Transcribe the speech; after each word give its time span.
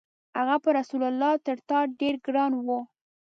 هغه 0.39 0.55
پر 0.63 0.71
رسول 0.79 1.01
الله 1.09 1.31
تر 1.45 1.57
تا 1.69 1.77
ډېر 1.99 2.15
ګران 2.25 2.51
و. 2.65 2.67